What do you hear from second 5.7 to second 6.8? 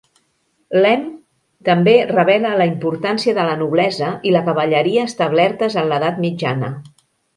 en l'edat mitjana.